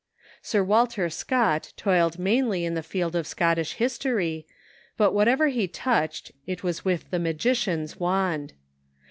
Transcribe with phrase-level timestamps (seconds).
[0.41, 4.47] Sir Walter Scott toiled mainly in the field of Scottish history,
[4.97, 8.53] but whatever he touched it was with the magician's wand.